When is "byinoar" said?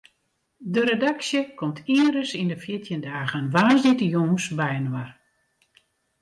4.59-5.09